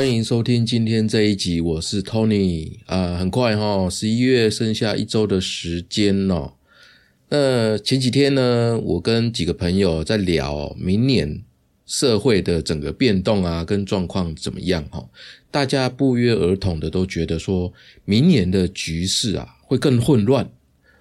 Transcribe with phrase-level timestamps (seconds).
[0.00, 6.54] 欢迎收听今天这一集，我是 Tony 啊，很快哈，十一月剩下一周的时间哦。
[7.28, 11.42] 那前几天呢，我跟几个朋友在聊明年
[11.84, 15.06] 社会的整个变动啊，跟状况怎么样哈？
[15.50, 17.70] 大家不约而同的都觉得说，
[18.06, 20.50] 明年的局势啊会更混乱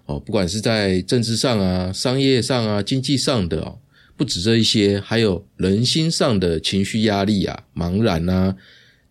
[0.07, 3.79] 哦，不管是在政治上啊、商业上啊、经济上的哦。
[4.17, 8.57] 不止这一些，还有人心上的情绪压力啊、茫然啊，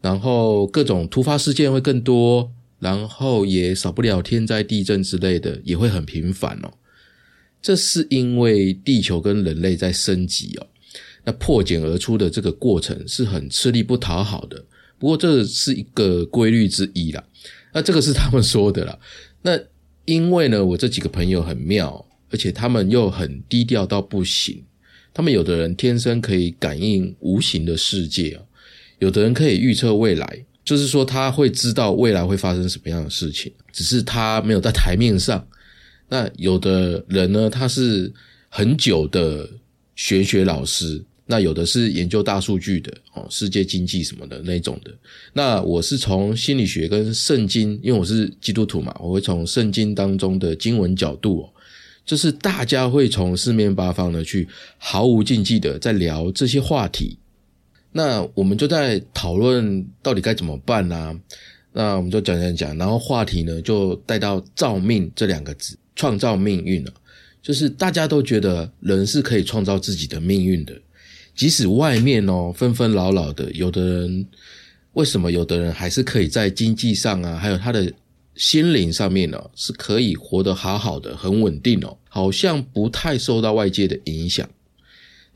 [0.08, 6.72] 然后各种突发事件会更多，然后也少不了天灾地震之类的，也会很频繁哦。
[7.60, 10.66] 这是因为地球跟人类在升级哦，
[11.24, 14.64] 那破茧而出的这个过程是很吃力不讨好的。
[14.98, 17.22] 不过这是一个规律之一啦，
[17.74, 18.98] 那这个是他们说的啦。
[19.42, 19.60] 那
[20.06, 24.64] 因为呢，我这几个朋友很妙，而且他们又很低调到不行。
[25.12, 28.40] 他们有的人天生可以感应无形的世界
[28.98, 35.46] 有的人可以预测未来，就是说他会知道未来会发生什么样的事情，只是他没有在台面上。
[36.08, 38.12] 那有的人呢，他是
[38.48, 39.48] 很久的
[39.94, 44.90] 玄学老师，那有的是研究大数据的哦，世界经济什么的那种的。
[45.32, 51.52] 那我是从心理学跟圣经，因为我是基督徒嘛，我会从圣经当中的经文角度哦。
[52.06, 57.18] 就是大家会从四面八方的去毫无禁忌的在聊这些话题，
[57.92, 61.18] 那我们就在讨论到底该怎么办呢？
[61.72, 66.92] 那我们就讲讲讲，然后话题呢就带到“造命”这两个字，创造命运了。
[67.42, 70.74] 就是大家都觉得人是可以创造自己的命运的，
[71.34, 74.26] 即使外面哦纷纷扰扰的，有的人
[74.92, 77.92] 为什么有的人还是可以在经济上啊，还有他的。
[78.34, 84.48] 心灵上面呢是可以活得好好的，很稳定哦，好像不太受到外界的影响。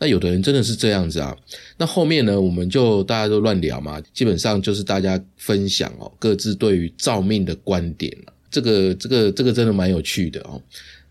[0.03, 1.37] 那有的人真的是这样子啊。
[1.79, 8.13] 那后面呢，我们就大家都乱聊嘛，基本上就是大家分享哦，各自对于造命的观点
[8.51, 10.61] 这个这个这个真的蛮有趣的哦。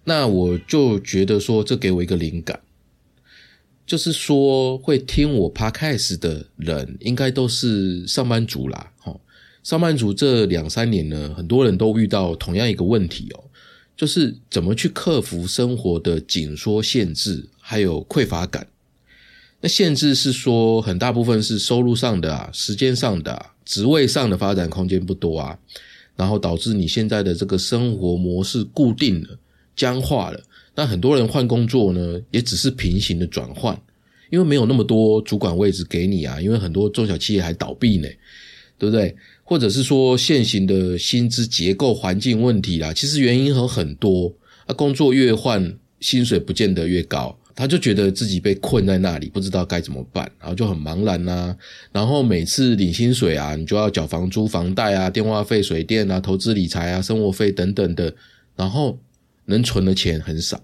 [0.03, 2.59] 那我就觉得说，这给我一个灵感，
[3.85, 9.18] 就是说会听我 podcast 的人，应该都是上班族啦，哈。
[9.63, 13.44] 上班族这两三年呢，很多人都遇到同样一个问题哦，
[13.96, 18.68] 就是怎么去克服生活的紧缩限制，还有匮乏感。
[19.61, 25.57] 那限制是说，很大部分是收入上的啊，时间上的，职位上的发展空间不多啊，
[26.16, 29.38] 然后导致你现在的这个生活模式固定了、
[29.75, 30.41] 僵化了。
[30.73, 33.79] 那很多人换工作呢，也只是平行的转换，
[34.31, 38.07] 因为没有那么多主管位置给你啊，因为很多中小企业还倒闭呢，
[38.79, 39.16] 对不对？
[39.44, 44.33] 或者是说现行的薪资结构环境问题啦，其实原因有很多。
[44.66, 51.55] 啊，工作越换，薪水不见得越高，他就觉得自己被困在那里，不知道该怎么办，然后就很茫然呐。
[51.91, 58.11] 然后每次领薪水啊，你就要缴房租、房贷啊、电话费、水电啊、投资理财啊、生活费等等的，
[58.55, 58.97] 然后
[59.45, 60.59] 能存的钱很少。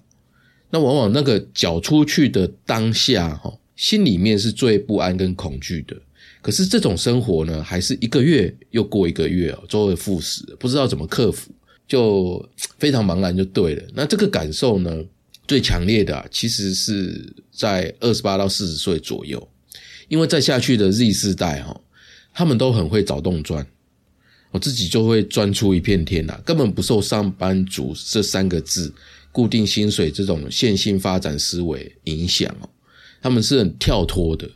[0.71, 5.95] 那往往那个缴出去的当下，哈，心里面是最不安跟恐惧的。
[6.41, 11.51] 可是这种生活呢，还是一个月又过一个月哦，周而复始，不知道怎么克服，
[11.87, 12.43] 就
[12.79, 13.83] 非常茫然，就对了。
[13.93, 14.91] 那这个感受呢，
[15.47, 19.47] 最强烈的其实是在二十八到四十岁左右，
[20.09, 21.79] 因为再下去的 Z 世代哈，
[22.33, 23.65] 他们都很会找洞钻，
[24.51, 28.93] 我自己就会钻出一片天呐，根本不受上班族这三个字
[29.31, 32.69] 固定薪水这种线性发展思维影响哦，
[33.21, 34.49] 他们是很跳脱的。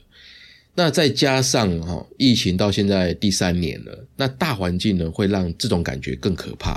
[0.74, 6.76] 那再加上哈，疫情到现在第三年了，那大环境呢会让这种感觉更可怕，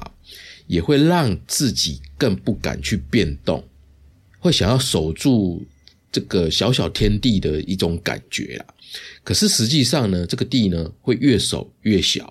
[0.66, 3.62] 也会让自己更不敢去变动，
[4.44, 5.64] 会想要守住
[6.12, 8.66] 这个小小天地的一种感觉啦。
[9.22, 12.30] 可是实际上呢，这个地呢会越守越小。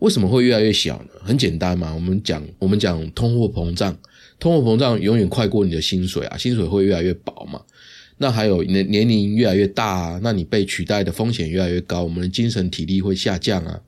[0.00, 1.10] 为什么会越来越小呢？
[1.22, 3.96] 很简单嘛，我们讲我们讲通货膨胀，
[4.40, 7.62] 通货膨胀永远快过你的薪水啊，薪水会越来越薄嘛。
[8.18, 13.80] 那还有年年龄越来越大啊，那你被取代的风险越来越高，我们的精神体力会下降啊。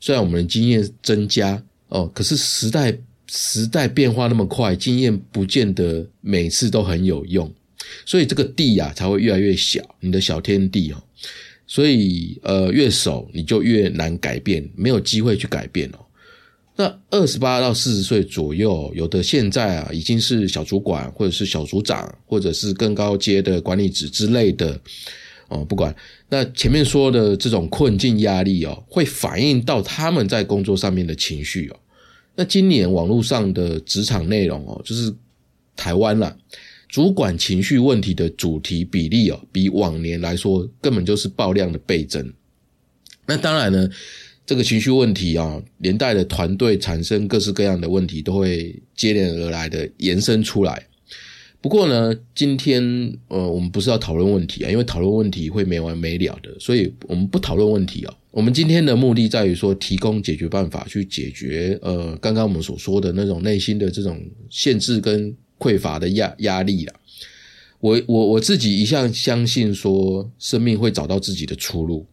[0.00, 2.96] 虽然我们的经验增加哦，可是时代
[3.34, 7.50] 时代变化那么快，经验不见得每次都很有用，
[8.04, 11.02] 所以这个地呀才会越来越小，你的小天地哦。
[11.66, 15.98] 所以呃，越守你就越难改变，没有机会去改变哦。
[16.76, 24.78] 那二十八到四十岁左右，有的现在啊已经是小主管，或者是小组长，或者是更高阶的管理职之类的
[25.48, 25.64] 哦。
[25.64, 25.94] 不管
[26.28, 31.76] 那前面说的这种困境压力哦，会反映到他们在工作上面的情绪哦。
[32.42, 35.14] 那今年网络上的职场内容哦，就是
[35.76, 36.36] 台湾啦，
[36.88, 42.32] 主管情绪问题的主题比例哦，比往年来说根本就是爆量的倍增。
[43.26, 43.88] 那当然呢，
[44.44, 50.84] 这个情绪问题啊，连带的团队产生各式各样的问题，都会接连而来的延伸出来。
[51.62, 52.82] 不过呢，今天
[53.28, 58.12] 呃，我们不是要讨论问题啊，因为讨论问题会没完没了的，所以我们不讨论问题哦。
[58.32, 64.20] 我们今天的目的在于说，提供解决办法，去解决呃，刚刚我们所说的那种内心的这种
[64.50, 66.92] 限制跟匮乏的压压力啦。
[67.78, 72.04] 我我我自己一向相信说，生命会找到自己的出路，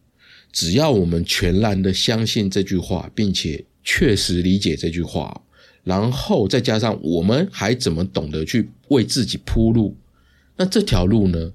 [0.52, 5.42] 只要我们全然的相信这句话，并且确实理解这句话。
[5.82, 9.96] 然后再加上我们还怎么懂得去为自己铺路？
[10.56, 11.52] 那这条路呢，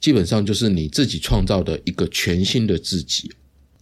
[0.00, 3.30] 基本上就是你自己创造的一个全新的自己。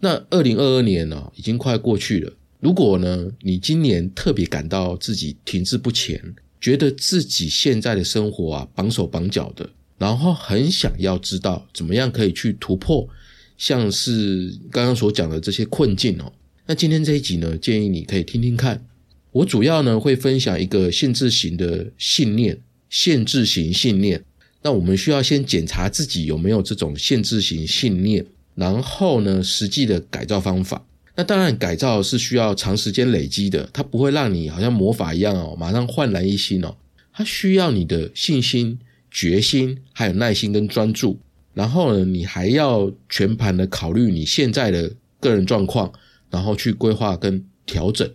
[0.00, 2.32] 那二零二二年呢，已经快过去了。
[2.60, 9.68] 如果呢，你今年特别感到自己停滞不前，觉得自己现在的生活啊绑手绑脚的，
[9.98, 13.08] 然后很想要知道怎么样可以去突破，
[13.56, 16.32] 像是刚刚所讲的这些困境哦，
[16.66, 18.84] 那今天这一集呢，建议你可以听听看。
[19.32, 22.58] 我主要呢会分享一个限制型的信念，
[22.90, 24.22] 限制型信念。
[24.62, 30.84] 那我们需要先检查自己有没有这种限制型信念，然后呢实际的改造方法。
[31.14, 36.76] 那当然改造是需要长时间累积的，它不会让你好像魔法一样哦，马上焕然一新哦。
[37.12, 38.78] 它需要你的信心、
[39.10, 41.18] 决心，还有耐心跟专注。
[41.54, 45.90] 然后呢，你还要全盘的考虑你现在的个人状况，
[46.28, 48.06] 然后去规划跟调整。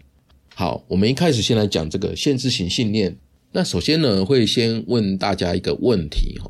[0.54, 3.18] 好，我们一开始先来讲这个限制型信念。
[3.52, 6.50] 那首先呢，会先问大家一个问题哈：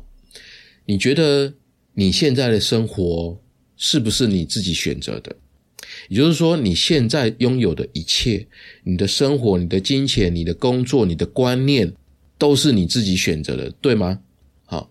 [0.86, 1.52] 你觉得
[1.94, 3.40] 你现在的生活
[3.76, 5.34] 是不是你自己选择的？
[6.08, 8.46] 也就是说，你现在拥有的一切，
[8.84, 11.92] 你的生活、你的金钱、你的工作、你的观念，
[12.38, 14.20] 都是你自己选择的，对吗？
[14.64, 14.88] 好，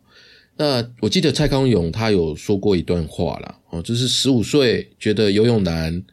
[0.57, 6.03] 那我记得蔡康永他有说过一段话啦，哦，就是十五岁觉得游泳难，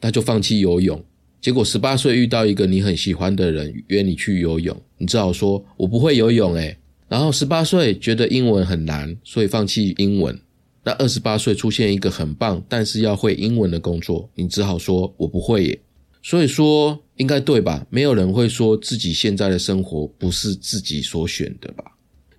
[0.00, 1.04] 他就放弃游泳。
[1.40, 6.76] 结果十八岁遇到一个你很喜欢的人约你去游泳，你只好说“我不会游泳”诶
[7.08, 10.38] 然后十八岁觉得英文很难，所以放弃英文。
[10.84, 15.80] 那二十八岁出现一个很棒但是要会英文的工作，你只好说“我不会耶”。
[16.22, 17.86] 所以说应该对吧？
[17.88, 21.84] 没有人会说自己现在的生活不是自己所选的吧？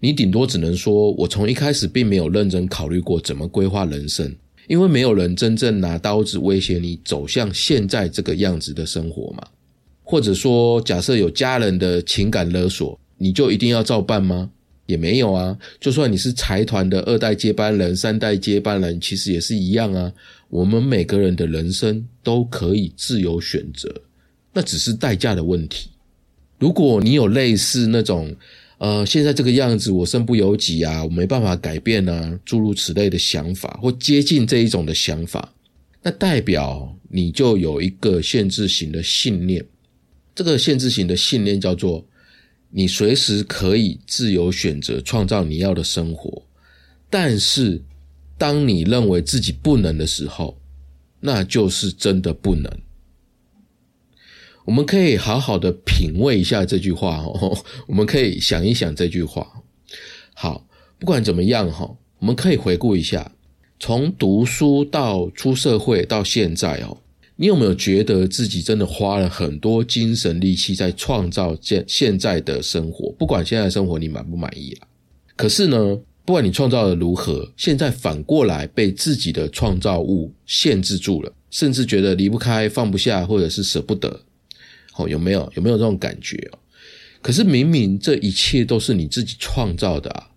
[0.01, 4.35] 你顶多只能说我从一开始并没有认真考虑过怎么规划人生。
[4.69, 9.43] 因为没有人真正拿刀子威胁你走向现在这个样子的生活嘛，
[10.03, 14.47] 或者说，假设有家人的情感勒索，你就一定要照办吗？
[14.85, 15.57] 也没有啊。
[15.79, 20.13] 就算你是财团的二代接班人、三代接班人，其实也是一样啊。
[20.49, 23.91] 我们每个人的人生都可以自由选择，
[24.53, 25.89] 那只是代价的问题。
[26.59, 28.35] 如果你有类似那种，
[28.79, 35.53] 呃，现在这个样子，我身不由己啊，我没办法改变啊，诸如此类的想法，或接近这一种的想法，
[36.01, 39.65] 那代表你就有一个限制型的信念。
[40.33, 42.05] 这个限制型的信念叫做：
[42.69, 46.41] 你随时可以自由选择创造你要的生活，
[47.09, 47.81] 但是
[48.37, 50.57] 当你认为自己不能的时候，
[51.19, 52.71] 那就是真的不能。
[54.69, 57.57] 我们可以好好的品味一下这句话哦，
[57.87, 59.47] 我们可以想一想这句话。
[60.35, 60.63] 好，
[60.99, 63.31] 不管怎么样哈，我们可以回顾一下，
[63.79, 66.95] 从读书到出社会到现在哦，
[67.35, 73.11] 你有没有觉得自己真的花了很多精神力气在创造现现在的生活？
[73.13, 74.87] 不管现在生活你满不满意啊？
[75.35, 84.21] 可是呢，不管你创造的如何，现在反过来被自己的创造物限制住了，甚至觉得离不开、放不下，或者是舍不得。
[84.99, 86.59] 哦，有没有有没有这种感觉哦？
[87.21, 90.29] 可是明明这一切都是你自己创造的啊！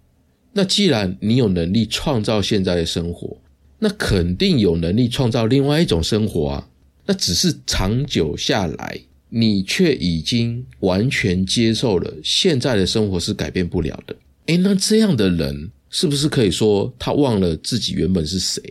[0.53, 3.37] 那既然你有能力创造现在的生活，
[3.79, 6.69] 那肯定有能力创造另外一种生活啊！
[7.07, 14.15] 那只是长久下来，你却已经完全接受了现在的生活是改变不了的。
[14.47, 18.63] 诶，那这样的人是不是可以说他忘了自己原本是谁？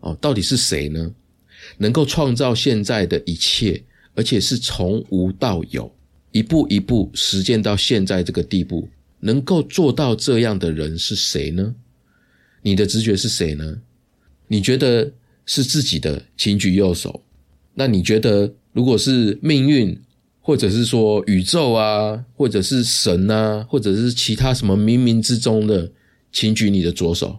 [0.00, 1.12] 哦，到底是谁呢？
[1.78, 3.82] 能够创造现在的一切？
[4.16, 5.94] 而且是从无到有，
[6.32, 8.88] 一步一步实践到现在这个地步，
[9.20, 11.74] 能够做到这样的人是谁呢？
[12.62, 13.78] 你的直觉是谁呢？
[14.48, 15.12] 你觉得
[15.44, 17.22] 是自己的，请举右手。
[17.74, 20.00] 那你觉得，如果是命运，
[20.40, 25.92] 或者是说宇宙啊，或者是神啊，或者是其他什么冥冥之中的，
[26.32, 27.38] 请举你的左手。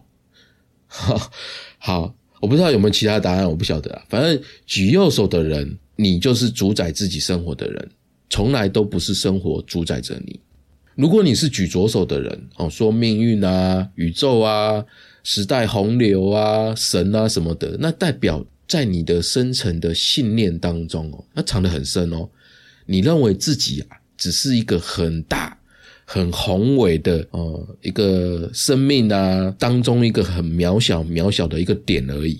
[0.86, 1.32] 好，
[1.80, 4.06] 好，我不知道有没有其他答案，我不晓得啊。
[4.10, 5.80] 反正举右手的人。
[5.98, 7.90] 你就是主宰自己生活的人，
[8.30, 10.40] 从来都不是生活主宰着你。
[10.96, 14.84] 如果你是举左手的人，哦，说命运啊、宇宙啊、
[15.24, 22.28] 时代洪流啊、神啊什么的，那代表在你的深层的信念当中哦，那藏得很深哦。
[22.86, 25.56] 你认为自己啊，只是一个很大、
[26.04, 32.40] 很宏伟的哦，一个生命啊当中一个很渺小、渺小的一个点而已，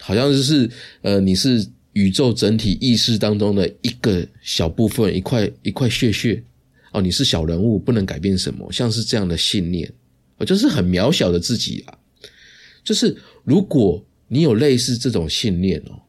[0.00, 0.68] 好像就是
[1.00, 6.40] 呃，你是宇宙整体意识当中的一个小部分，一块一块屑屑
[6.92, 9.92] 哦，你是小人物，不能改变什么，像是这样的信念，
[10.36, 11.98] 我就是很渺小的自己啊。
[12.84, 16.02] 就是如果你有类似这种信念哦，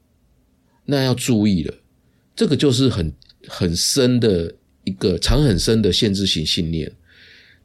[0.85, 1.73] 那要注意了，
[2.35, 3.11] 这个就是很。
[3.47, 4.51] 很深的
[4.85, 6.91] 一个藏很深的限制型信念，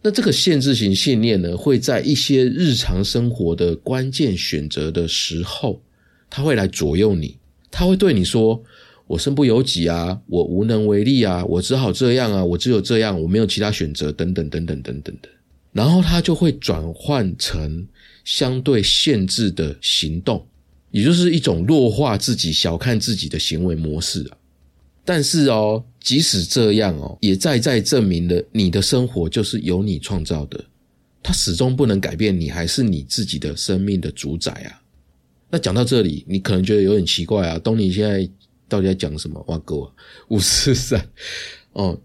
[0.03, 5.81] 那这个限制型信念呢，会在一些日常生活的关键选择的时候，
[6.29, 7.35] 他会来左右你，
[7.71, 8.63] 他会对你说
[9.07, 15.29] ：“我身不由己啊，我无能为力啊，我只好这样啊，我只有这样，我没有其他选择，等等等等等等的。”
[15.73, 17.87] 然后他就会转换成
[18.25, 20.45] 相对限制的行动，
[20.91, 24.37] 也就是一种弱化自己、小看自己的行为模式啊。
[25.05, 30.63] 但是哦，即使这样哦，也再再证明了你的生活就是由你创造的，
[31.23, 34.80] 它始终不能改变你，还是你自己的生命的主宰啊。
[35.51, 38.29] 那讲到这里，你可能觉得有点奇怪啊，东尼现在
[38.69, 39.45] 到底在讲什么？
[39.49, 39.93] 哇哥啊，
[40.29, 41.05] 五四三
[41.73, 42.01] 哦，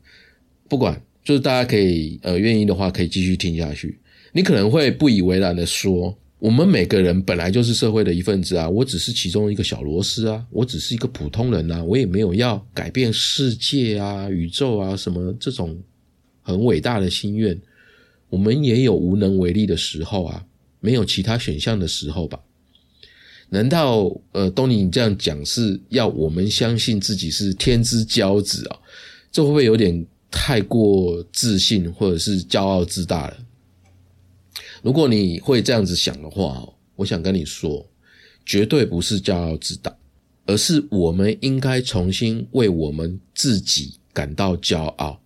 [0.68, 4.00] 不管，就是大家可以呃愿意的话，可以继续听下去。
[4.32, 6.18] 你可能会不以为然的说。
[6.38, 15.76] 我们每个人本来就是社会的一份子啊，我只是其中一个小螺丝啊，我只是一个普通人啊，我也没有要改变世界啊、宇宙啊什么这种
[16.42, 17.60] 很伟大的心愿。
[18.30, 20.46] 我们也有无能为力的时候啊，
[20.82, 22.40] 没有其他选项的时候吧？
[23.50, 28.80] 难道呃，东尼你这样讲是要我们相信自己是天之骄子啊？
[29.32, 33.38] 这会不会有点太过自信或者是骄傲自大了？
[34.82, 37.86] 如果你会这样子想的话，我想跟你说，
[38.46, 39.96] 绝对不是骄傲自大，
[40.46, 45.20] 而是我们应该重新为我们自己感到骄傲，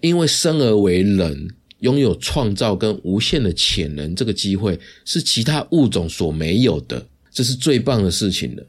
[0.00, 8.66] 因为生而为人，拥有创造跟无限的潜能，这个机会是其他物种所没有的，这是最棒的事情了。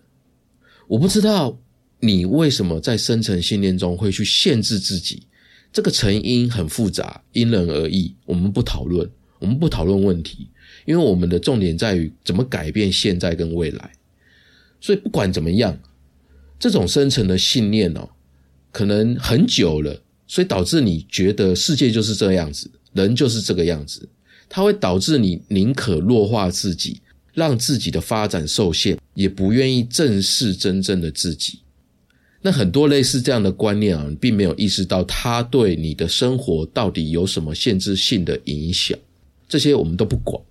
[0.87, 1.57] 我不知道
[1.99, 5.23] 你为什么在深层信念中会去限制自己，
[5.71, 9.09] 这个成因很复杂，因人而异，我们不讨论。
[9.39, 10.47] 我们不讨论问题，
[10.85, 13.91] 因为我们的重点在于怎么改变现在跟未来。
[14.79, 15.77] 所以不管怎么样，
[16.57, 18.09] 这种深层的信念哦，
[18.71, 24.07] 可能很久了，所以导致你觉得世界就是这样子，人就是这个样子，
[24.47, 27.01] 它会导致你宁可弱化自己，
[27.33, 31.59] 让自己的发展受限，也不愿意正视真正的自己。
[32.41, 38.97] 那很多类似这样的观念啊，你并没有意识到它对你的生活到底有什么限制性的影响。
[39.47, 40.41] 这些我们都不管，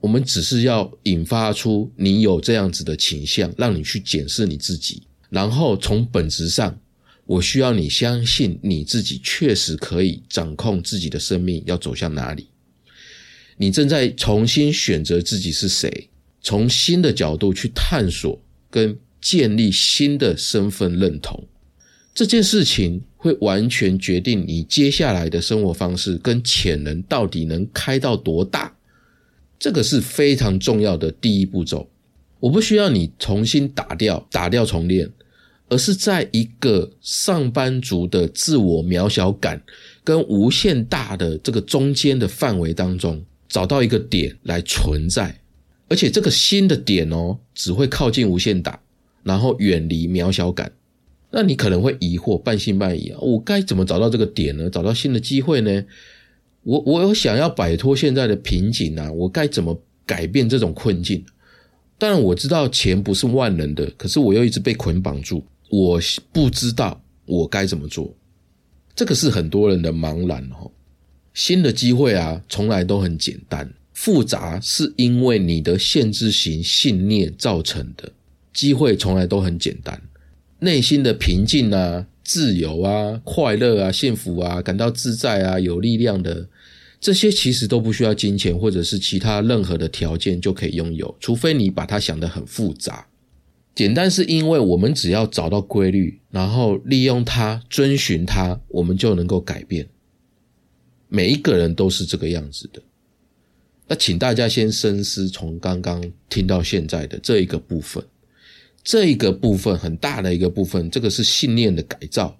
[0.00, 6.78] 我们只是要引发出你有这样子的倾向，让你去检视你自己，然后从本质上，
[7.26, 12.48] 我需要你相信你自己确实可以掌控自己的生命要走向哪里。
[13.56, 16.08] 你正在重新选择自己是谁，
[16.40, 18.40] 从新的角度去探索
[18.70, 21.46] 跟建立新的身份认同，
[22.14, 23.02] 这件事情。
[23.24, 28.76] 会完全决定你接下来的生活方式跟潜能到底能开到多大，
[29.58, 31.88] 这个是非常重要的第一步骤。
[32.38, 35.10] 我不需要你重新打掉、打掉重练，
[35.74, 39.60] 而是在一个上班族的自我渺小感
[40.04, 45.40] 跟无限大的这个中间的范围当中，找到一个点来存在，
[45.88, 48.78] 而且这个新的点哦，只会靠近无限大，
[49.24, 50.70] 然后远离渺小感。
[51.32, 53.18] 那你可能会疑惑，半信半疑啊！
[53.20, 54.70] 我该怎么找到这个点呢？
[54.70, 55.84] 找到新的机会呢？
[56.62, 59.10] 我我有想要摆脱现在的瓶颈啊！
[59.10, 59.76] 我该怎么
[60.06, 61.24] 改变这种困境？
[61.98, 66.00] 当然我知道钱不是万能的，可是我又一直被捆绑住，我
[66.32, 68.14] 不知道我该怎么做。
[68.94, 70.70] 这个是很多人的茫然哦。
[71.32, 78.12] 新的机会啊，从来都很简单，复杂是因为你的限制型信念造成的。
[78.52, 80.00] 机会从来都很简单。
[80.60, 86.48] 内心的平静啊、自由啊、快乐啊、幸福啊、感到自在啊、有力量的
[87.00, 93.04] 这些，其实都不需要金钱或者是其他任何的条件就可以拥有，除非你把它想得很复杂。
[93.74, 99.88] 简单是因为我们只要找到规律，然后利用它、遵循它，我们就能够改变。
[101.08, 102.80] 每一个人都是这个样子的。
[103.86, 108.02] 那请大家先深思，从刚刚听到现在的这一个部分。
[108.82, 112.38] 这一个部分很大的一个部分，这个是信念的改造，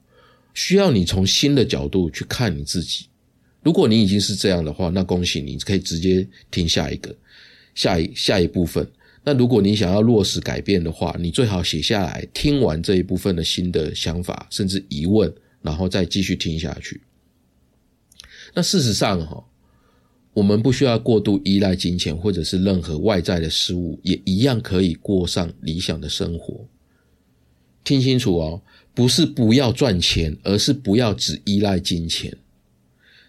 [0.53, 3.07] 需要你从新的角度去看你自己。
[3.63, 7.15] 如果你已经是这样的话，那恭喜你，可以直接听下一个，
[7.75, 8.87] 下一下一部分。
[9.27, 17.01] 那如果你想要落实改变的话，你最好写下来，听完这一部分的新的想法，甚至疑问，然后再继续听下去。
[18.53, 19.43] 那事实上，哈，
[20.35, 26.67] 我们不需要过度依赖金钱或者是任何外在的事物，也一样可以过上理想的生活。
[27.83, 28.63] 听清楚哦，
[28.95, 32.37] 不是不要赚钱，而是不要只依赖金钱。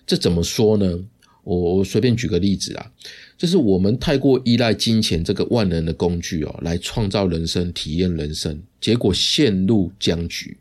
[0.05, 1.05] 这怎么说呢？
[1.43, 2.91] 我我随便举个例子啊。
[3.37, 10.57] 就是我们太过依赖金钱这个万能的工具哦，来创造人生、体验人生，结果陷入僵局。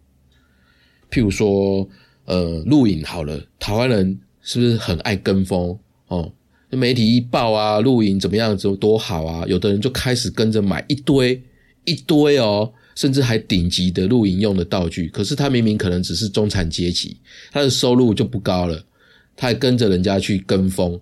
[1.11, 1.89] 譬如说，
[2.25, 5.79] 呃，录影好了，台湾人是不是很爱跟风
[6.09, 6.33] 哦？
[6.71, 9.45] 媒体一报啊，录影怎么样子多好啊？
[9.47, 11.41] 有的人就开始跟着买一堆
[11.85, 15.07] 一堆哦，甚至还顶级的录影用的道具。
[15.11, 17.17] 可是他明明可能只是中产阶级，
[17.53, 18.85] 他的收入就不高了，
[19.37, 21.01] 他还跟着人家去跟风。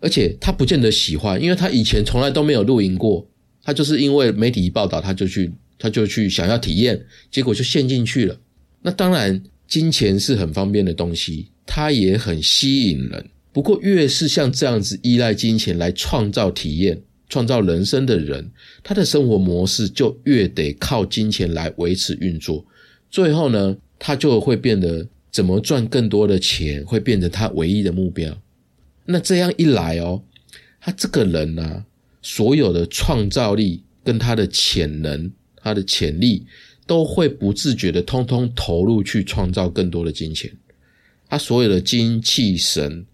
[0.00, 3.26] 而且他不见得喜欢，因为他以前从来都没有露营过，
[3.62, 8.38] 他就是因为媒体一报道，他就去，他就去想要体验，结果就陷进去了。
[8.82, 13.24] 那当然，金钱是很方便的东西，它也很吸引人。
[13.52, 18.50] 不过，越是像这样子依赖金钱来创造体验、创造人生的人，
[18.84, 22.64] 他的生活模式就越得靠金钱来维持运作。
[23.10, 28.36] 最后呢，他就会变得怎么赚更多的钱，会变成他唯一的目标。
[29.06, 30.22] 那这样一来哦，
[30.80, 31.84] 他这个人呢，
[32.22, 36.44] 所有的创造力跟他的潜能、他的潜力，
[36.86, 40.52] 都会不自觉的通通投入去创造更多的金钱。
[41.28, 43.04] 他所有的精气神，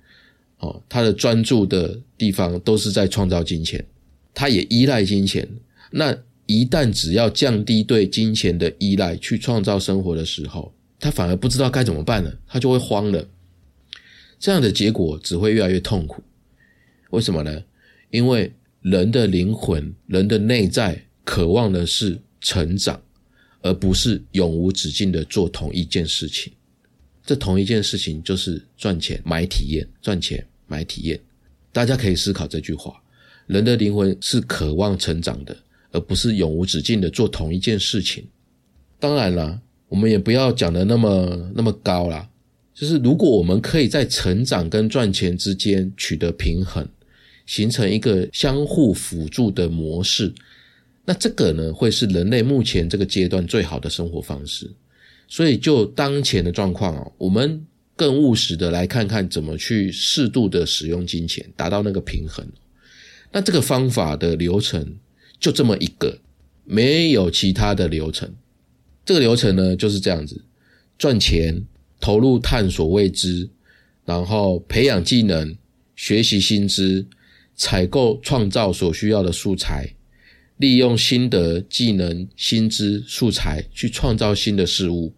[0.59, 3.85] 哦，他的专注的地方都是在创造金钱。
[4.35, 5.49] 他也依赖金钱。
[5.91, 13.27] 那一旦只要降低对金钱的依赖，去创造生活的时候，他反而不知道该怎么办了，他就会慌了。
[14.43, 16.21] 这样的结果只会越来越痛苦，
[17.11, 17.63] 为什么呢？
[18.11, 23.01] 因为人的灵魂、人的内在渴望的是成长，
[23.61, 26.53] 而不是永无止境的做同一件事情。
[27.25, 31.21] 这同一件事情就是赚钱买体验，赚钱买体验。
[31.73, 33.01] 大家可以思考这句话：
[33.47, 35.57] 人的灵魂是渴望成长的，
[35.93, 38.27] 而不是永无止境的做同一件事情。
[38.99, 42.29] 当然了，我们也不要讲的那么那么高啦。
[42.83, 46.85] 就是如果我们可以在成长跟赚钱之间取得平衡，
[47.47, 50.35] 形成一个相互辅助的模式，
[51.05, 54.69] 那这个呢会是人类目前这个阶段最好的生活方式。
[55.29, 57.65] 所以就当前的状况哦，我们
[57.95, 62.45] 更务实的来看看怎么去适度的使用金钱，达到那个平衡。
[63.31, 64.97] 那这个方法的流程
[65.39, 66.19] 就这么一个，
[66.65, 68.29] 没有其他的流程。
[69.05, 70.43] 这个流程呢就是这样子，
[70.99, 71.65] 赚钱。
[72.03, 73.49] 投入探索未知，
[74.05, 75.57] 然后培养技能、
[75.95, 77.07] 学习新知、
[77.55, 79.95] 采购创造所需要的素材，
[80.57, 85.15] 利用心得、技能、新知、素材去创造新的事物，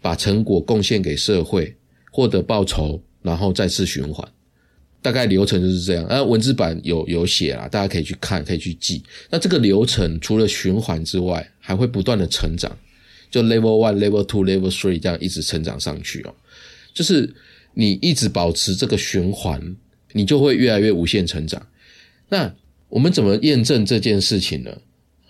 [0.00, 1.74] 把成果贡献给社会，
[2.12, 4.26] 获得报酬，然后再次循环。
[5.02, 6.04] 大概流程就是这样。
[6.04, 9.02] 啊，文字版有有写啊，大家可以去看，可以去记。
[9.30, 12.70] 那这个流程除了循环之外，还会不断的成长。
[13.30, 16.34] 就 level one, level two, level three 这样一直成长上去哦，
[16.92, 17.32] 就是
[17.74, 19.76] 你一直保持这个循环，
[20.12, 21.64] 你就会越来越无限成长。
[22.28, 22.52] 那
[22.88, 24.70] 我们怎么验证这件事情呢？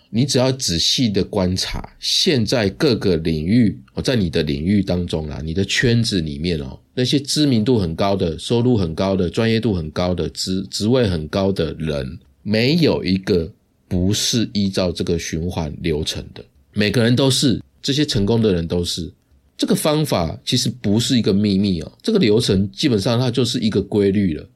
[0.09, 13.49] 你只要仔细的观察，现在各个领域哦，在你的领域当中啊，你的圈子里面哦，那些知名度很高的、收入很高的、专业度很高的、职职位很高的人，没有一个
[13.87, 17.61] 不是依照这个循环流程的，每个人都是。
[17.81, 19.11] 这些成功的人都是
[19.57, 21.91] 这个方法，其实不是一个秘密哦。
[22.01, 24.47] 这个流程基本上它就是一个规律了。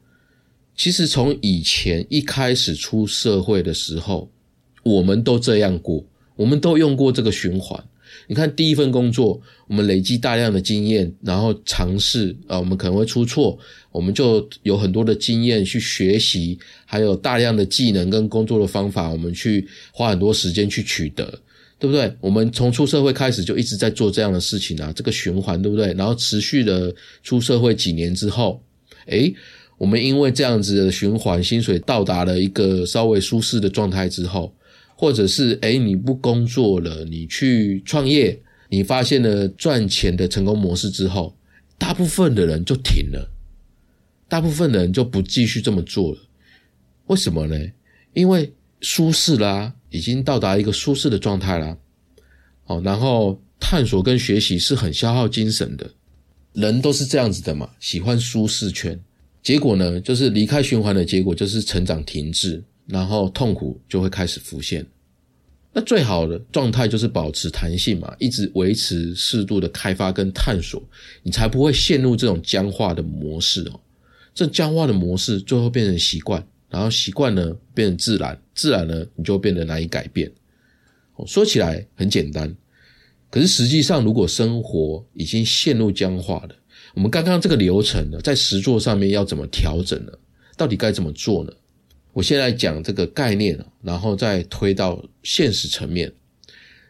[0.76, 4.30] 其实从以前一开始出社会的时候，
[4.84, 6.04] 我们都这样过，
[6.36, 7.82] 我们都用过这个循环。
[8.28, 13.58] 你看第一份工作，我们累积大量的经验，然后尝试啊，我们可能会出错，
[13.92, 21.40] 我们就有很多的经验去学习，还有大量的技能跟工作的方法，我们去花很多时间去取得。
[21.78, 22.16] 对不对？
[22.22, 25.94] 我们从出社会开始就一直在做这样的事情啊，这个循环对不对？
[25.94, 28.64] 然后持续的出社会几年之后，
[29.08, 29.36] 诶，
[29.78, 34.56] 我们因为这样子的循环，薪水到达了一个稍微舒适的状态之后，
[34.96, 41.36] 或者是诶，你不工作了，你去创业，你发现了赚钱的成功模式之后，
[41.78, 43.30] 大部分的人就停了，
[44.30, 46.20] 大部分的人就不继续这么做了。
[47.08, 47.60] 为什么呢？
[48.14, 49.74] 因为舒适啦。
[49.96, 51.78] 已经到达一个舒适的状态了，
[52.66, 55.90] 哦，然后探索跟学习是很消耗精神的，
[56.54, 59.00] 人都是这样子的嘛，喜欢舒适圈，
[59.42, 64.86] 结果呢，就是离开循环的结果就是成长停滞，然后痛苦就会开始浮现。
[65.72, 70.82] 那最好的状态就是保持弹性嘛，一直维持适度的开发跟探索，
[71.24, 73.80] 你才不会陷入这种僵化的模式哦。
[74.34, 80.30] 这僵化的模式最后变成习惯，然后习惯呢变成自然，自然呢你就变得难以改变。
[81.26, 82.54] 说起来很简单，
[83.32, 86.56] 可是实际上如果生活已经陷入僵化了，
[86.94, 90.12] 我们刚刚这个流程呢，在实作上面要怎么调整呢？
[90.58, 91.54] 到底该怎么做呢？
[92.12, 96.12] 我现在讲这个概念然后再推到现实层面。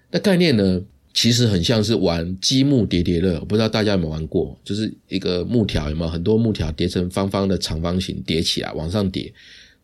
[0.10, 0.82] 那概念呢，
[1.14, 4.60] 其实很像是玩积木叠叠乐，不知道大家有没有玩过？
[4.64, 9.32] 就是一个木条，有没有很多木条叠成方方的长方形，叠起来往上叠。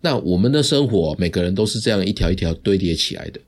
[0.02, 3.40] 那我们的生活，每个人都是这样一条一条堆叠起来的。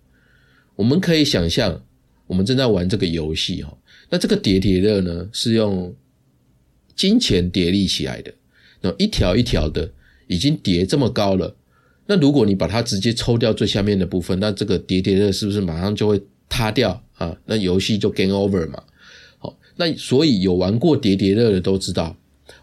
[0.75, 1.83] 我们可以想象，
[2.27, 3.75] 我们正在玩这个游戏哈。
[4.09, 5.93] 那这个叠叠乐呢，是用
[6.95, 8.31] 金钱叠立起来的，
[8.81, 9.91] 那一条一条的，
[10.27, 11.55] 已经叠这么高了。
[12.05, 17.35] 那如果你把它直接抽掉最下面的部分，那这个叠叠乐是不是马上就会塌掉啊？
[17.45, 18.83] 那游戏就 game over 嘛？
[19.39, 22.15] 好，那所以有玩过叠叠乐的都知道，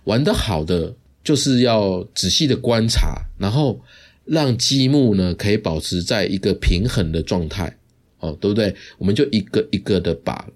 [0.04, 3.80] 玩得好的就是要仔细的观察，然后
[4.24, 7.76] 让积木呢可以保持在一个平衡的状态，
[8.18, 8.74] 哦，对不对？
[8.98, 10.48] 我们就一个一个的把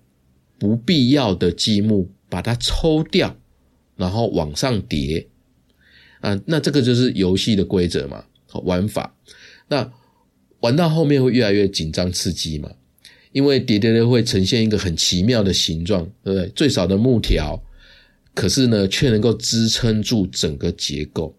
[0.58, 3.36] 不必要的积木把它抽掉，
[3.96, 5.26] 然后往上叠，
[6.20, 8.24] 啊，那这个就是游戏的规则嘛。
[8.62, 9.12] 玩法，
[9.66, 9.92] 那
[10.60, 12.70] 玩到后面会越来越紧张刺激嘛？
[13.32, 16.48] 因为叠叠乐会呈现一个很奇妙的形状，对不对？
[16.50, 17.60] 最少的木条，
[18.34, 21.34] 可是呢，却能够支撑住整个结构。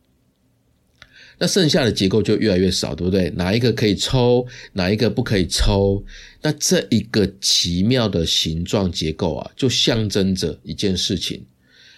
[1.37, 3.29] 那剩下的结构就越来越少，对不对？
[3.31, 6.01] 哪一个可以抽，哪一个不可以抽？
[6.41, 11.45] 那这一个奇妙的形状结构啊，就象征着一件事情：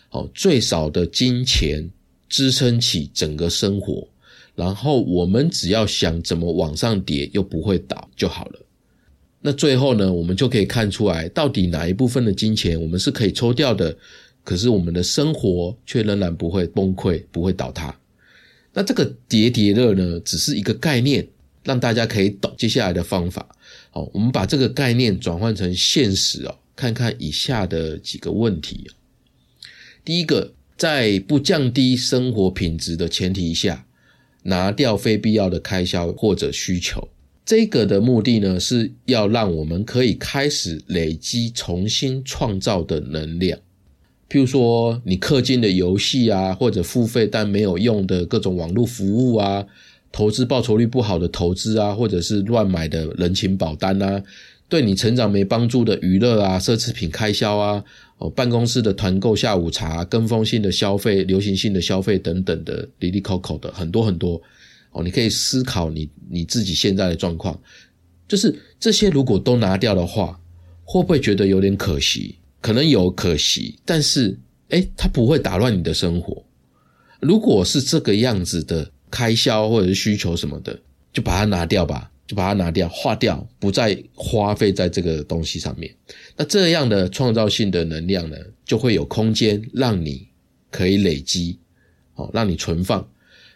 [0.10, 1.88] 哦，最少的金钱
[2.28, 4.08] 支撑起整个生活。
[4.56, 8.60] 然后我们只要想怎么往上叠又不会倒就好了。
[9.40, 13.96] 那最后呢，我们就可以看出来，到底哪一部分的金钱我们是可以抽掉的，
[14.48, 17.94] 可是我们的生活却仍然不会崩溃，不会倒塌。
[18.72, 21.28] 那这个叠叠乐呢，只是一个概念，
[21.66, 23.46] 让大家可以懂接下来的方法。
[23.90, 28.90] 好，我们把这个概念转换成现实哦，看看以下的几个问题。
[30.06, 33.84] 第一个，在不降低生活品质的前提下。
[34.44, 37.06] 拿掉非必要的开销或者需求，
[37.46, 43.60] 这个的目的呢，是要让我们可以开始累积重新创造的能量。
[44.30, 49.66] 譬如说，你氪金的游戏啊，或者付费但没有用的各种网络服务啊，
[50.12, 54.22] 投资报酬率不好的投资啊，或者是乱买的人情保单啊，
[54.68, 57.84] 对你成长没帮助的娱乐啊、奢侈品开销啊。
[58.20, 64.42] 哦，办公室的团购下午茶、跟风性的消费、流行性的消费等等的，里里口口的很多很多。
[64.92, 67.56] 哦，你可以思考你你自己现在的状况，
[68.28, 70.40] 就是这些如果都拿掉的话，
[70.84, 72.36] 会不会觉得有点可惜？
[72.68, 76.44] 可能有可惜，但是哎，它不会打乱你的生活。
[77.22, 80.78] 如果是这个样子的开销或者是需求什么的，
[81.14, 82.12] 就把它拿掉吧。
[82.28, 85.90] 就把它拿掉、划掉，不再花费在这个东西上面。
[86.36, 90.28] 那这样的创造性的能量呢，就会有空间让你
[90.70, 91.58] 可以累积，
[92.16, 93.08] 哦，让你存放。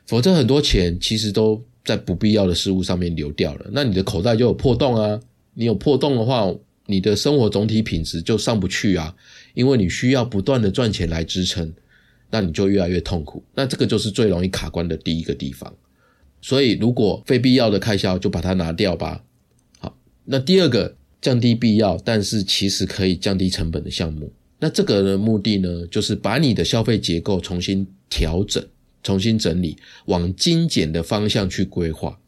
[0.07, 5.19] 否则很多钱其实都在不必要的事物上面流掉了，那你的口袋就有破洞啊。
[5.53, 6.49] 你有破洞的话，
[6.91, 9.15] 你的生活总体品质就上不去啊，
[9.53, 11.73] 因为你需要不断的赚钱来支撑，
[12.29, 13.41] 那你就越来越痛苦。
[13.55, 15.73] 那这个就是最容易卡关的第一个地方。
[16.41, 19.23] 所以，如果非必要的开销就把它拿掉吧。
[19.79, 28.65] 好，那第二个降低必要，但是其实可以降低成本的项目，那这个的目的呢，就是把你的消费结构重新调整、
[29.03, 32.19] 重新整理，往精简的方向去规划。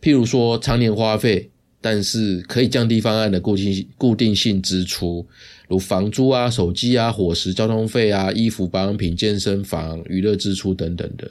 [0.00, 1.51] 譬如说，常年花费，
[1.82, 5.26] 但是可以降低方案的固定固定性支出，
[5.68, 11.30] 如房租啊、手机啊、伙食、交通费啊、衣服、保养品、健身房、娱乐支出等等的。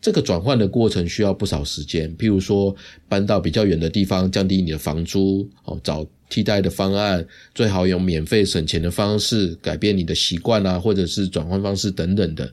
[0.00, 2.74] 这个转换的过程需要不少时间，譬如说
[3.08, 12.52] 搬到比较远的地方，降低你的房租，哦，找替代的方案，最好用免费省钱的方式，改变你的习惯啊，或者是转换方式等等的。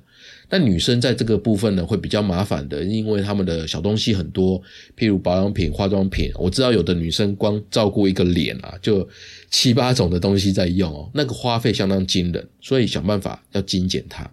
[0.50, 4.60] 但女生在这个部分呢，会比较麻烦的，因为他们的小东西很多，
[4.98, 6.32] 譬如保养品、化妆品。
[6.34, 9.08] 我知道有的女生光照顾一个脸啊，就
[9.52, 14.30] 七八种的东西在用哦，那个花费相当惊人，所以想办法要精简它。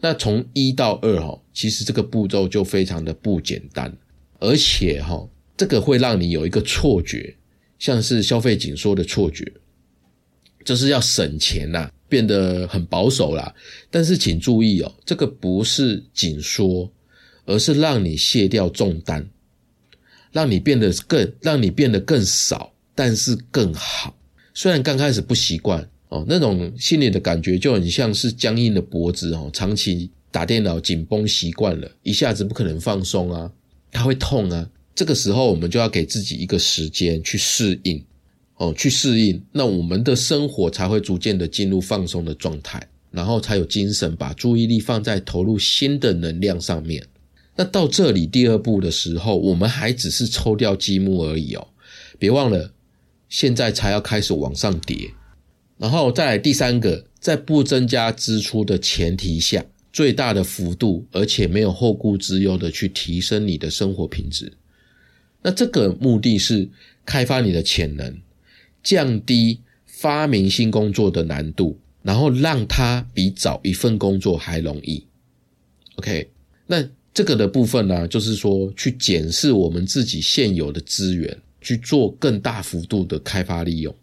[0.00, 3.96] 那从一到二哈，其实这个步骤就非常的不简单，
[4.40, 7.36] 而且哈，这个会让你有一个错觉，
[7.78, 9.44] 像是消费紧缩的错觉，
[10.64, 13.54] 就是要省钱呐，变得很保守啦。
[13.90, 16.92] 但是请注意哦，这个不是紧缩，
[17.46, 19.26] 而是让你卸掉重担，
[20.30, 22.70] 让你变得更，让你变得更少。
[22.92, 24.14] 但是更好。
[24.52, 33.50] 虽然刚开始不习惯哦，那种心里的感觉就很像是僵硬的脖子哦，长期打电脑紧绷习惯了，一下子不可能放松啊，
[33.90, 34.68] 它会痛啊。
[34.94, 38.04] 这个时候我们就要给自己一个时间去适应
[38.60, 47.02] 哦，去适应，那我们的生活才会逐渐的进入放松的状态，然后才有精神把注意力放在投入新的能量上面。
[47.56, 51.68] 那到这里第二步的时候，我们还只是抽掉积木而已哦，
[52.18, 52.70] 别忘了。
[53.30, 55.08] 现在才要开始往上叠，
[55.78, 64.52] 然后再来第三个，在不增加支出的前提下，最大的幅度，而且没有后顾之忧的去提升你的生活品质。
[65.42, 66.68] 那这个目的是
[67.06, 68.14] 开发你的潜能，
[68.82, 75.04] 降低发明新工作的难度，然后让它比找一份工作还容易。
[75.96, 76.30] OK，
[76.66, 81.36] 那这个的部分呢，就是说去检视我们自己现有的资源。
[81.62, 83.94] 去做更大幅度的开发利用，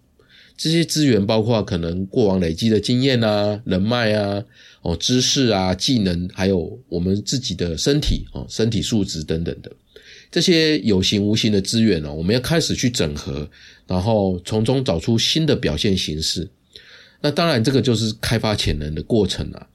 [0.55, 4.45] 这些资源包括可能过往累积的经验啊、人脉啊、
[4.83, 9.71] 哦知识啊、技能，还有我们自己的身体哦、身体素质等等的
[10.31, 13.49] 这些有形无形的资源呢，我们要开始去整合，
[13.87, 16.47] 然后从中找出新的表现形式。
[17.21, 19.67] 那当然，这个就是开发潜能的过程啊。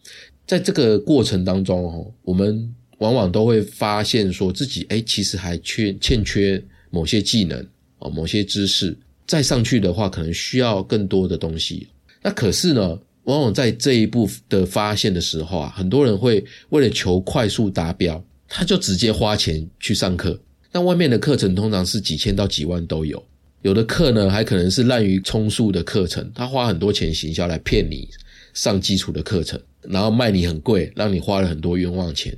[0.47, 7.67] 在这个过程当中哦，我们往往都会发现说自己哎，其实还缺欠缺某些技能。
[7.99, 11.87] 哦，某些知识再上去的话，可能需要更多的东西。
[12.21, 18.23] 那可是呢，往往在这一步的发现的时候啊，很多人会为了求快速达标，
[18.55, 20.39] 他就直接花钱去上课。
[20.71, 23.25] 那外面的课程通常是几千到几万都有，
[23.63, 28.09] 有的课呢还可能是滥竽充数的课程，他花很多钱行销来骗你
[28.53, 32.37] 上基础的课程，然后卖你很贵，让你花了很多冤枉钱。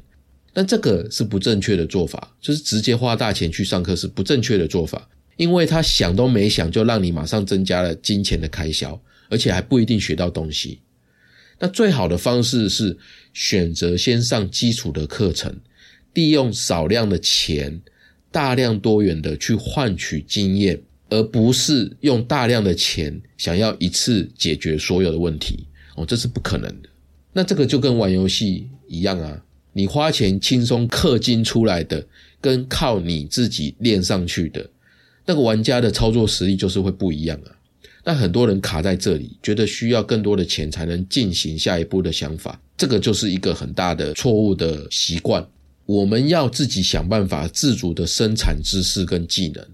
[0.53, 5.09] 但这个是不正确的做法，就是直接花大钱去上课是不正确的做法。
[5.37, 10.79] 因为他想都没想，就让你马上增加了金钱的开销，而且还不一定学到东西。
[11.59, 12.97] 那最好的方式是
[13.33, 15.53] 选择先上基础的课程，
[16.15, 17.81] 利用少量的钱，
[18.33, 25.67] 大量多元的去换取经验，而不是用大量的钱想要一次解决所有的问题。
[25.97, 26.89] 哦，这是不可能的。
[27.33, 32.05] 那这个就跟玩游戏一样啊，你花钱轻松氪金出来的，
[32.41, 34.69] 跟靠你自己练上去的。
[35.27, 37.51] 那个玩家的操作实力就是会不一样啊，
[38.05, 45.47] 那很多人卡在这里，觉得需要更多的钱才能进行下一步的想法，这个就是一个很大的错误的习惯。
[45.87, 49.67] 我们要自己想办法自主的生产知识跟技能，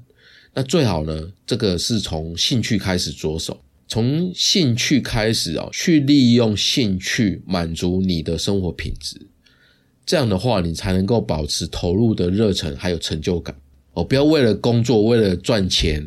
[0.52, 9.20] 那最好呢，这个是从兴趣开始着手，从兴趣开始啊，去利用兴趣满足你的生活品质，
[10.04, 13.54] 这样的话，你才能够保持投入的热忱还有成就感。
[13.92, 16.04] 哦，不要为了工作、为了赚钱，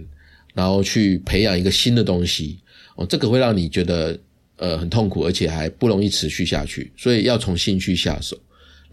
[0.53, 2.59] 然后去培养一个新的东西。
[2.95, 4.17] 哦，这个会让你觉得
[4.55, 6.91] 呃很痛苦，而且还不容易持续下去。
[6.95, 8.37] 所以要从兴趣下手，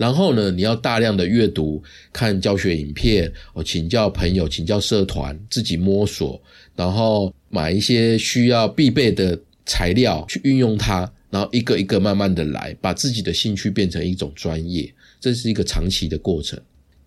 [0.01, 6.41] 然后呢，你要大量的阅读、看教学影片，哦，请教朋友、请教社团，自己摸索，
[6.75, 16.59] 然后买一些需要必备的材料去运用它，然后一个一个慢慢的来，把自己的兴趣变成一种专业，这是一个长期的过程。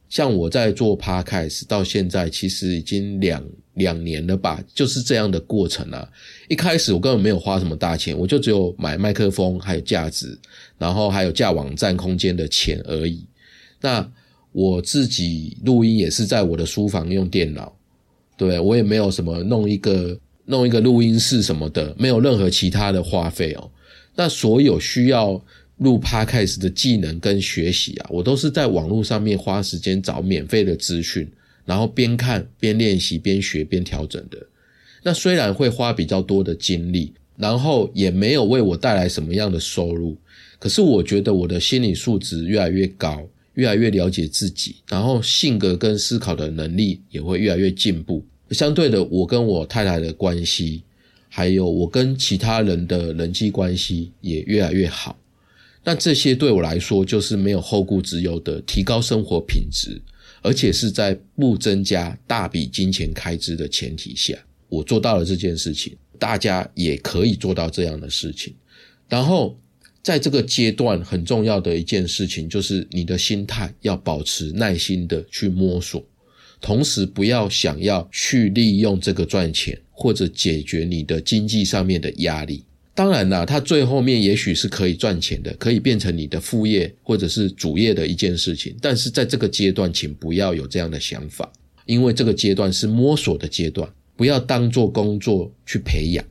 [0.08, 3.44] 像我在做 podcast 到现在，其实已经两
[3.76, 6.08] 两年了吧，就是这样的过程啊。
[6.48, 10.40] 一开始我根本没有花什么大钱，我就只有买麦克风，还有架子，
[10.78, 13.26] 然后还有架网站空间的钱而已。
[13.82, 14.10] 那
[14.52, 17.76] 我自己录音也是在我的书房用电脑，
[18.38, 23.70] 对我也没有什么弄一个弄一个录音室什么的，没有任何其他的花费哦。
[24.16, 25.44] 那所有需要。
[25.78, 31.28] 录 podcast 的技能跟学习啊，我都是在网络上面花时间找免费的资讯，
[31.66, 34.38] 然后边看边练习边学边调整的。
[35.04, 40.18] 那虽然会花比较多的精力，然后也没有为我带来什么样的收入，
[40.60, 48.24] 可是我觉得我的心理素质越来越高，越来越了解自己，然后性格跟思考的能力也会越来越进步。
[48.52, 50.84] 相对的，我跟我太太的关系，
[51.28, 55.18] 还有我跟其他人的人际关系也越来越好。
[55.84, 60.02] 那这些对我来说就是没有后顾之忧的提高生活品质，
[60.44, 64.38] 而且是在不增加大笔金钱开支的前提下，
[64.70, 65.98] 我做到了这件事情。
[66.20, 68.54] 大家也可以做到这样的事情。
[69.10, 69.60] 然后
[70.02, 76.02] 在这个阶段很重要的一件事情就是你的心态要保持耐心的去摸索，
[76.62, 82.64] 同时不要想要去利用这个赚钱或者解决你的经济上面的压力。
[82.96, 88.76] 当然啦，它最后面也许是可以赚钱的，可以变成你的副业或者是主业的一件事情。
[88.80, 91.52] 但是在这个阶段，请不要有这样的想法，
[91.86, 93.90] 因为这个阶段是摸索的阶段。
[94.16, 96.24] 不要当做工作去培养，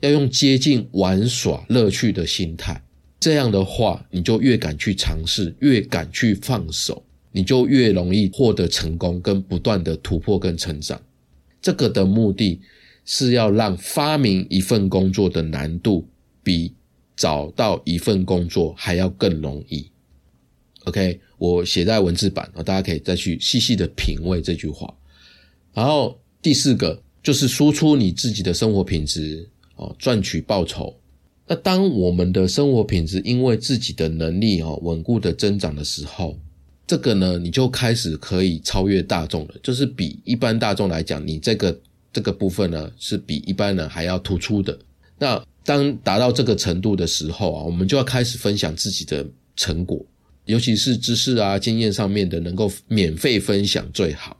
[0.00, 2.82] 要用接近玩耍乐趣的心态。
[3.20, 10.98] 这样的话，你就越敢去尝试，越敢去放手，你就越容易获得成功，跟不断的突破跟成长。
[11.60, 12.58] 这个的目的
[13.06, 16.06] 是要让发明一份工作的难度
[16.42, 16.74] 比
[17.16, 19.90] 找到一份工作还要更容易。
[20.84, 24.92] OK，我写在文字版，啊大家可以再去细细的品味这句话。
[25.72, 30.94] 然后第四个就是输出你自己的生活品质哦，赚取报酬。
[31.46, 36.38] 那当我们的生活品质因为自己的能力哦稳固的增长的时候，
[36.86, 41.76] 这个呢你就开始可以超越大众了，就是比一般大众来讲，你这个
[42.16, 44.78] 这个部分呢是比一般人还要突出的。
[45.18, 49.22] 那当达到这个程度的时候啊，我们就要开始分享自己的
[49.54, 50.02] 成果。
[50.46, 54.34] 尤其是知识啊、经验上面的，能够免费分享最好。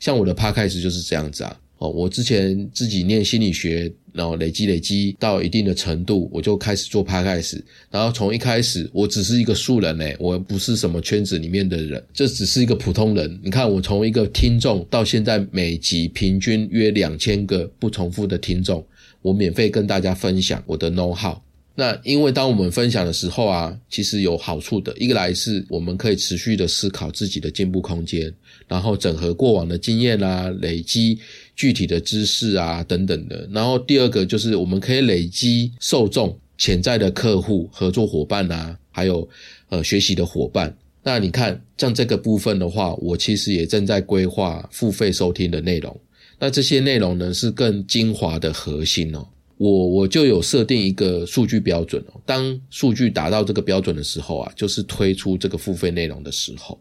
[0.00, 1.56] 像我的 p 开始就是这样子啊。
[1.80, 7.64] 哦，我之前自己念心理学，然后累积累积到一定的程度，我就开始做 p 开始。
[7.90, 13.40] 然后从一开始，我只是一个素人诶，我不是什么圈子里面的人，这只是一个普通人。
[13.42, 18.84] 你看，我从一个听众到现在每集平均约两千个不重复的听众，
[19.22, 21.34] 我免费跟大家分享我的 know how。
[21.76, 24.94] 那因为当我们分享的时候啊，其实有好处的。
[24.98, 28.30] 一个来是我们可以持续的思考自己的进步空间，
[28.68, 31.18] 然后整合过往的经验啊，累积
[31.60, 33.46] 具体的知识啊等等的。
[33.52, 39.28] 然后第二个就是我们可以累积受众、潜在的客户、合作伙伴啊，还有
[39.68, 40.74] 呃学习的伙伴。
[41.02, 45.94] 那你看像这个部分的话，我其实也正在规划付费收听的内容。
[46.38, 49.28] 那这些内容呢是更精华的核心哦。
[49.58, 56.80] 我我就有设定一个数据标准哦，当数据达到这个标准的时候啊，就是推出这个付费内容的时候。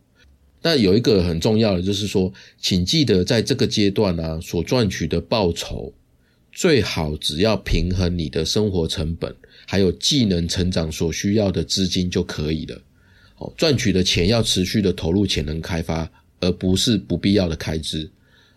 [0.61, 5.93] 那有一个很重要的就是说，请记得在这个阶段呢，所赚取的报酬
[6.51, 9.33] 最好只要平衡你的生活成本，
[9.65, 12.81] 还有技能成长所需要的资金就可以了。
[13.37, 16.09] 哦，赚取的钱要持续的投入潜能开发，
[16.41, 18.09] 而不是不必要的开支。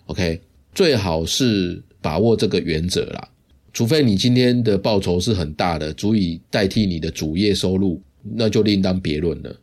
[0.06, 0.40] OK，
[0.74, 3.28] 最好是把握这个原则啦。
[3.72, 8.02] 除非你今天的报酬是很大的，足以代替你的主业收入，
[8.34, 9.56] 那就另当别论了。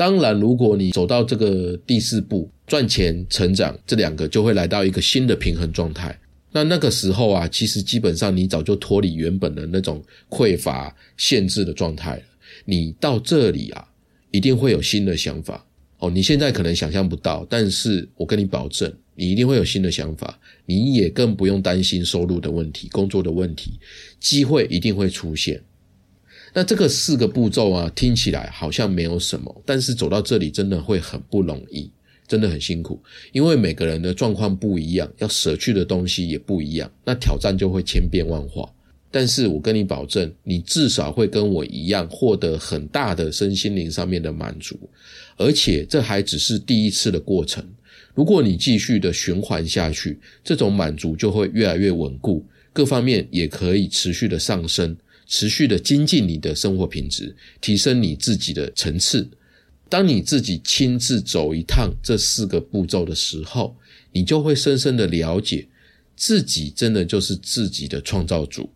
[0.00, 6.18] 当然，如果你走到这个第四步，赚钱、成长这两个就会来到一个新的平衡状态。
[6.52, 12.22] 那那个时候啊，其实基本上你早就脱离原本的那种匮乏、限制的状态了。
[12.64, 13.86] 你到这里啊，
[14.30, 15.62] 一定会有新的想法
[15.98, 16.08] 哦。
[16.08, 18.90] 你现在可能想象不到，但是我跟你保证。
[19.14, 23.78] 你一定会有新的想法，你也更不用担心收入的问题、工作的问题，
[24.18, 25.60] 机会一定会出现。
[26.52, 31.90] 那这个四个步骤啊，听起来好像没有什么，但是走到这里真的会很不容易，
[32.26, 33.00] 真的很辛苦，
[33.32, 38.68] 因为每个人的状况不一样，要舍去的东西也不一样，那挑战就会千变万化。
[39.12, 44.78] 但是我跟你保证，你至少会跟我一样获得很大的身心灵上面的满足，
[45.36, 47.64] 而且这还只是第一次的过程。
[48.14, 54.96] 如果你继续的循环下去，这种满足就会越来越稳固，各方面也可以持续的上升，
[55.30, 59.26] 持续的精进你的生活品质，提升你自己的层次。
[59.88, 63.74] 当你自己亲自走一趟这四个步骤的时候，
[64.12, 65.66] 你就会深深的了解
[66.14, 68.68] 自己真的就是自己的创造主，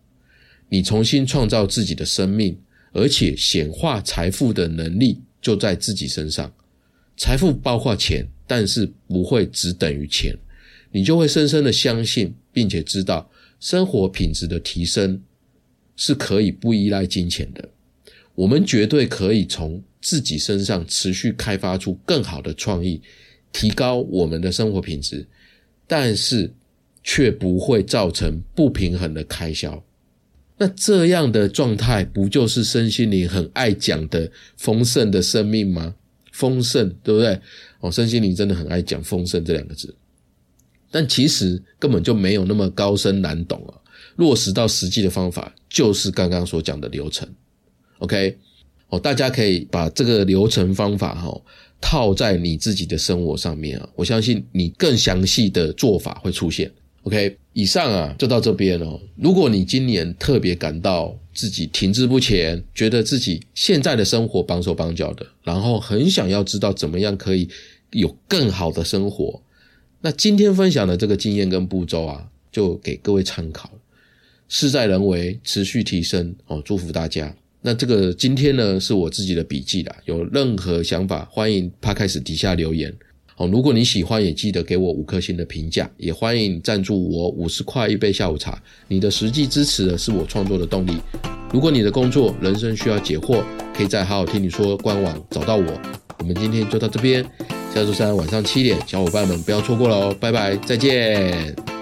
[0.69, 2.57] 你重新创造自己的生命，
[2.91, 6.51] 而且显化财富的能力就在自己身上。
[7.15, 8.27] 财富包括钱。
[8.47, 10.37] 但是不会只等于钱，
[10.91, 13.27] 你就会深深的相信，并且知道
[13.59, 15.19] 生活品质的提升
[15.95, 17.69] 是可以不依赖金钱的。
[18.33, 23.01] 我们绝对可以从自己身上持续开发出更好的创意，
[23.51, 25.25] 提高我们的生活品质，
[25.87, 26.51] 但是
[27.03, 29.81] 却不会造成不平衡的开销。
[30.57, 35.95] 那这样的状态，不就是身心灵很爱讲的丰盛的生命吗？
[36.31, 37.39] 丰盛，对不对？
[37.79, 39.95] 哦，身心灵真的很爱讲丰盛这两个字，
[40.91, 43.75] 但其实根本就没有那么高深难懂啊。
[44.15, 47.27] 落实到实际的方法，就是刚刚所讲的流程。
[47.99, 48.37] OK，
[48.89, 51.41] 哦，大家可以把这个流程方法哈
[51.79, 56.71] 套在你自己的生活上面啊，我相信你更详细的做法会出现。
[57.03, 58.99] OK，以上啊就到这边哦。
[59.15, 67.47] 如果你今年特别感到自己停滞不前，觉得自己现在的生活绑手绑脚的，然后很想要知道怎么样可以
[67.91, 69.41] 有更好的生活，
[70.01, 73.69] 那今天分享的这个经验跟步骤啊，就给各位参考。
[74.47, 77.35] 事在人为，持续提升哦，祝福大家。
[77.61, 82.93] 那这个今天呢是我自己的笔记啦，有任何想法欢迎趴开始底下留言。
[83.37, 88.61] 哦，如果你喜欢，也记得给我五颗星的评价，也欢迎赞助我五十块一杯下午茶。
[88.87, 90.97] 你的实际支持呢是我创作的动力。
[91.51, 93.43] 如果你的工作、人生需要解惑，
[93.73, 95.81] 可以在好好听你说官网找到我。
[96.19, 97.25] 我们今天就到这边，
[97.73, 101.74] 下周三晚上七点，小伙伴们不要错过了哦，拜拜，再见。